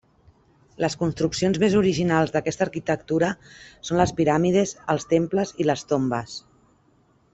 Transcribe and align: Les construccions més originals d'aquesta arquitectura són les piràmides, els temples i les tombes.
Les 0.83 0.95
construccions 1.01 1.59
més 1.63 1.75
originals 1.81 2.33
d'aquesta 2.35 2.65
arquitectura 2.67 3.29
són 3.91 4.01
les 4.01 4.15
piràmides, 4.21 4.75
els 4.95 5.07
temples 5.13 5.55
i 5.65 5.69
les 5.73 5.85
tombes. 5.93 6.35